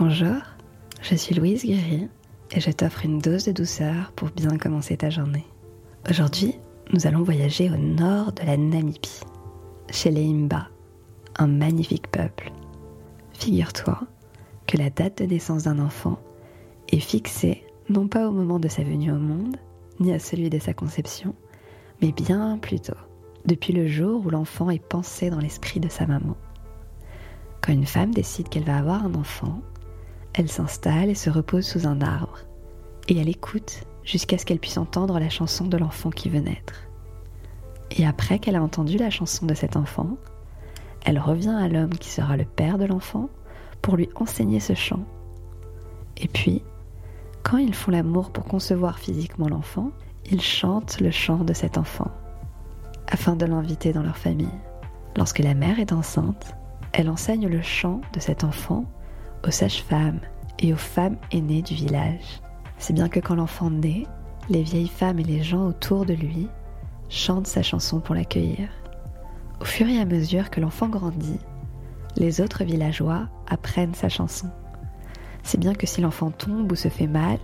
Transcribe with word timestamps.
Bonjour, 0.00 0.36
je 1.02 1.16
suis 1.16 1.34
Louise 1.34 1.64
Guéry 1.64 2.06
et 2.52 2.60
je 2.60 2.70
t'offre 2.70 3.04
une 3.04 3.18
dose 3.18 3.46
de 3.46 3.52
douceur 3.52 4.12
pour 4.14 4.28
bien 4.28 4.56
commencer 4.56 4.96
ta 4.96 5.10
journée. 5.10 5.44
Aujourd'hui, 6.08 6.54
nous 6.92 7.08
allons 7.08 7.24
voyager 7.24 7.68
au 7.68 7.76
nord 7.76 8.30
de 8.30 8.46
la 8.46 8.56
Namibie, 8.56 9.18
chez 9.90 10.12
les 10.12 10.24
Imba, 10.24 10.68
un 11.36 11.48
magnifique 11.48 12.06
peuple. 12.12 12.52
Figure-toi 13.32 13.98
que 14.68 14.76
la 14.76 14.88
date 14.88 15.18
de 15.18 15.24
naissance 15.24 15.64
d'un 15.64 15.80
enfant 15.80 16.20
est 16.92 17.00
fixée 17.00 17.64
non 17.88 18.06
pas 18.06 18.28
au 18.28 18.30
moment 18.30 18.60
de 18.60 18.68
sa 18.68 18.84
venue 18.84 19.10
au 19.10 19.18
monde, 19.18 19.56
ni 19.98 20.12
à 20.12 20.20
celui 20.20 20.48
de 20.48 20.60
sa 20.60 20.74
conception, 20.74 21.34
mais 22.00 22.12
bien 22.12 22.56
plus 22.58 22.78
tôt, 22.78 22.94
depuis 23.46 23.72
le 23.72 23.88
jour 23.88 24.24
où 24.24 24.30
l'enfant 24.30 24.70
est 24.70 24.78
pensé 24.78 25.28
dans 25.28 25.40
l'esprit 25.40 25.80
de 25.80 25.88
sa 25.88 26.06
maman. 26.06 26.36
Quand 27.62 27.72
une 27.72 27.84
femme 27.84 28.14
décide 28.14 28.48
qu'elle 28.48 28.62
va 28.62 28.78
avoir 28.78 29.04
un 29.04 29.14
enfant, 29.14 29.60
elle 30.38 30.48
s'installe 30.48 31.10
et 31.10 31.16
se 31.16 31.30
repose 31.30 31.66
sous 31.66 31.88
un 31.88 32.00
arbre, 32.00 32.38
et 33.08 33.18
elle 33.18 33.28
écoute 33.28 33.82
jusqu'à 34.04 34.38
ce 34.38 34.46
qu'elle 34.46 34.60
puisse 34.60 34.78
entendre 34.78 35.18
la 35.18 35.28
chanson 35.28 35.66
de 35.66 35.76
l'enfant 35.76 36.10
qui 36.10 36.28
veut 36.28 36.38
naître. 36.38 36.86
Et 37.90 38.06
après 38.06 38.38
qu'elle 38.38 38.54
a 38.54 38.62
entendu 38.62 38.98
la 38.98 39.10
chanson 39.10 39.46
de 39.46 39.54
cet 39.54 39.76
enfant, 39.76 40.16
elle 41.04 41.18
revient 41.18 41.56
à 41.60 41.66
l'homme 41.66 41.94
qui 41.98 42.10
sera 42.10 42.36
le 42.36 42.44
père 42.44 42.78
de 42.78 42.84
l'enfant 42.84 43.28
pour 43.82 43.96
lui 43.96 44.08
enseigner 44.14 44.60
ce 44.60 44.74
chant. 44.74 45.04
Et 46.16 46.28
puis, 46.28 46.62
quand 47.42 47.58
ils 47.58 47.74
font 47.74 47.90
l'amour 47.90 48.30
pour 48.30 48.44
concevoir 48.44 49.00
physiquement 49.00 49.48
l'enfant, 49.48 49.90
ils 50.30 50.42
chantent 50.42 51.00
le 51.00 51.10
chant 51.10 51.38
de 51.38 51.52
cet 51.52 51.78
enfant, 51.78 52.12
afin 53.08 53.34
de 53.34 53.44
l'inviter 53.44 53.92
dans 53.92 54.02
leur 54.02 54.16
famille. 54.16 54.46
Lorsque 55.16 55.40
la 55.40 55.54
mère 55.54 55.80
est 55.80 55.92
enceinte, 55.92 56.54
elle 56.92 57.10
enseigne 57.10 57.48
le 57.48 57.62
chant 57.62 58.02
de 58.12 58.20
cet 58.20 58.44
enfant 58.44 58.84
aux 59.46 59.50
sages-femmes 59.50 60.20
et 60.58 60.72
aux 60.72 60.76
femmes 60.76 61.16
aînées 61.32 61.62
du 61.62 61.74
village. 61.74 62.40
C'est 62.78 62.92
bien 62.92 63.08
que 63.08 63.20
quand 63.20 63.34
l'enfant 63.34 63.70
naît, 63.70 64.06
les 64.48 64.62
vieilles 64.62 64.88
femmes 64.88 65.18
et 65.18 65.24
les 65.24 65.42
gens 65.42 65.66
autour 65.66 66.06
de 66.06 66.14
lui 66.14 66.48
chantent 67.08 67.46
sa 67.46 67.62
chanson 67.62 68.00
pour 68.00 68.14
l'accueillir. 68.14 68.68
Au 69.60 69.64
fur 69.64 69.88
et 69.88 69.98
à 69.98 70.04
mesure 70.04 70.50
que 70.50 70.60
l'enfant 70.60 70.88
grandit, 70.88 71.40
les 72.16 72.40
autres 72.40 72.64
villageois 72.64 73.28
apprennent 73.48 73.94
sa 73.94 74.08
chanson. 74.08 74.48
C'est 75.42 75.58
bien 75.58 75.74
que 75.74 75.86
si 75.86 76.00
l'enfant 76.00 76.30
tombe 76.30 76.70
ou 76.70 76.76
se 76.76 76.88
fait 76.88 77.06
mal, 77.06 77.38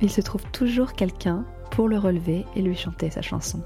il 0.00 0.10
se 0.10 0.20
trouve 0.20 0.44
toujours 0.52 0.92
quelqu'un 0.92 1.44
pour 1.70 1.88
le 1.88 1.98
relever 1.98 2.46
et 2.56 2.62
lui 2.62 2.76
chanter 2.76 3.10
sa 3.10 3.22
chanson. 3.22 3.62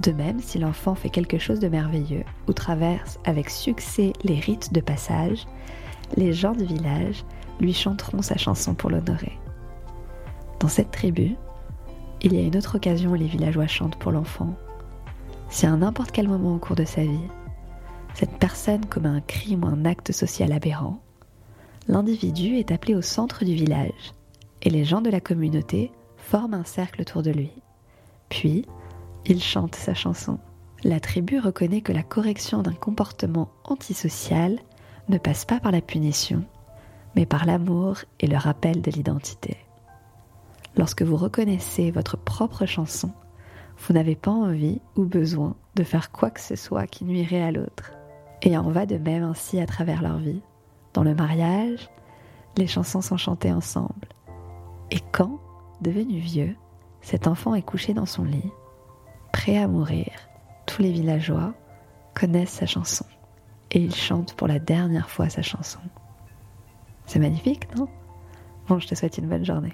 De 0.00 0.12
même, 0.12 0.40
si 0.40 0.58
l'enfant 0.58 0.94
fait 0.94 1.10
quelque 1.10 1.38
chose 1.38 1.60
de 1.60 1.68
merveilleux 1.68 2.24
ou 2.48 2.52
traverse 2.52 3.18
avec 3.24 3.50
succès 3.50 4.12
les 4.24 4.38
rites 4.38 4.72
de 4.72 4.80
passage, 4.80 5.46
les 6.16 6.32
gens 6.32 6.52
du 6.52 6.64
village 6.64 7.24
lui 7.60 7.72
chanteront 7.72 8.22
sa 8.22 8.36
chanson 8.36 8.74
pour 8.74 8.90
l'honorer. 8.90 9.38
Dans 10.60 10.68
cette 10.68 10.90
tribu, 10.90 11.36
il 12.20 12.34
y 12.34 12.38
a 12.38 12.42
une 12.42 12.56
autre 12.56 12.76
occasion 12.76 13.10
où 13.10 13.14
les 13.14 13.26
villageois 13.26 13.66
chantent 13.66 13.98
pour 13.98 14.12
l'enfant. 14.12 14.54
Si 15.48 15.66
à 15.66 15.76
n'importe 15.76 16.12
quel 16.12 16.28
moment 16.28 16.54
au 16.54 16.58
cours 16.58 16.76
de 16.76 16.84
sa 16.84 17.02
vie, 17.02 17.28
cette 18.14 18.38
personne 18.38 18.86
commet 18.86 19.08
un 19.08 19.20
crime 19.20 19.64
ou 19.64 19.66
un 19.66 19.84
acte 19.84 20.12
social 20.12 20.52
aberrant, 20.52 21.00
l'individu 21.88 22.56
est 22.56 22.70
appelé 22.70 22.94
au 22.94 23.02
centre 23.02 23.44
du 23.44 23.54
village 23.54 24.14
et 24.62 24.70
les 24.70 24.84
gens 24.84 25.00
de 25.00 25.10
la 25.10 25.20
communauté 25.20 25.90
forment 26.16 26.54
un 26.54 26.64
cercle 26.64 27.00
autour 27.00 27.22
de 27.22 27.30
lui. 27.30 27.50
Puis, 28.28 28.64
il 29.26 29.42
chante 29.42 29.74
sa 29.74 29.94
chanson. 29.94 30.38
La 30.84 31.00
tribu 31.00 31.38
reconnaît 31.38 31.80
que 31.80 31.92
la 31.92 32.02
correction 32.02 32.62
d'un 32.62 32.72
comportement 32.72 33.50
antisocial 33.64 34.58
ne 35.08 35.18
passe 35.18 35.44
pas 35.44 35.60
par 35.60 35.72
la 35.72 35.80
punition, 35.80 36.44
mais 37.16 37.26
par 37.26 37.44
l'amour 37.44 37.98
et 38.20 38.26
le 38.26 38.36
rappel 38.36 38.82
de 38.82 38.90
l'identité. 38.90 39.56
Lorsque 40.76 41.02
vous 41.02 41.16
reconnaissez 41.16 41.90
votre 41.90 42.16
propre 42.16 42.66
chanson, 42.66 43.10
vous 43.78 43.94
n'avez 43.94 44.16
pas 44.16 44.30
envie 44.30 44.80
ou 44.96 45.04
besoin 45.04 45.56
de 45.74 45.82
faire 45.82 46.12
quoi 46.12 46.30
que 46.30 46.40
ce 46.40 46.56
soit 46.56 46.86
qui 46.86 47.04
nuirait 47.04 47.42
à 47.42 47.52
l'autre. 47.52 47.92
Et 48.42 48.56
en 48.56 48.70
va 48.70 48.86
de 48.86 48.96
même 48.96 49.22
ainsi 49.22 49.60
à 49.60 49.66
travers 49.66 50.02
leur 50.02 50.18
vie. 50.18 50.42
Dans 50.94 51.04
le 51.04 51.14
mariage, 51.14 51.90
les 52.56 52.66
chansons 52.66 53.00
sont 53.00 53.16
chantées 53.16 53.52
ensemble. 53.52 54.08
Et 54.90 55.00
quand, 55.12 55.40
devenu 55.80 56.18
vieux, 56.18 56.56
cet 57.00 57.26
enfant 57.26 57.54
est 57.54 57.62
couché 57.62 57.94
dans 57.94 58.06
son 58.06 58.24
lit, 58.24 58.50
prêt 59.32 59.58
à 59.58 59.68
mourir, 59.68 60.10
tous 60.66 60.82
les 60.82 60.92
villageois 60.92 61.54
connaissent 62.14 62.50
sa 62.50 62.66
chanson 62.66 63.06
et 63.72 63.80
il 63.80 63.94
chante 63.94 64.34
pour 64.34 64.46
la 64.46 64.58
dernière 64.58 65.10
fois 65.10 65.28
sa 65.28 65.42
chanson. 65.42 65.80
C'est 67.06 67.18
magnifique, 67.18 67.66
non? 67.76 67.88
Bon, 68.68 68.78
je 68.78 68.86
te 68.86 68.94
souhaite 68.94 69.18
une 69.18 69.28
bonne 69.28 69.44
journée. 69.44 69.72